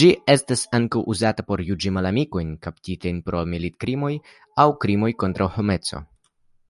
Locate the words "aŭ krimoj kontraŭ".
4.66-5.50